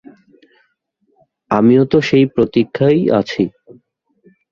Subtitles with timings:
[1.51, 3.43] আমিও তো সেই প্রতীক্ষায়ই আছি।